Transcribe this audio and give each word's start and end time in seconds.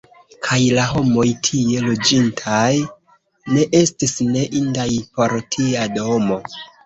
Kaj 0.45 0.57
la 0.77 0.85
homoj, 0.91 1.25
tie 1.47 1.81
loĝintaj, 1.87 2.63
ne 3.57 3.67
estis 3.81 4.15
ne 4.33 4.47
indaj 4.63 4.87
por 5.19 5.37
tia 5.57 5.85
domo! 6.01 6.39